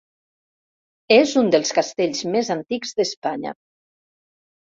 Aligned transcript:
És 1.15 1.33
un 1.41 1.51
dels 1.55 1.75
castells 1.79 2.23
més 2.37 2.49
antics 2.57 2.97
d'Espanya. 3.01 3.55